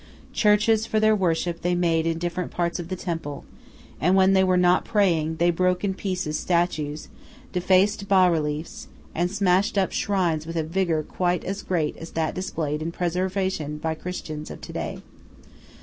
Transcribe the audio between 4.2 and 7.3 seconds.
they were not praying, they broke in pieces statues,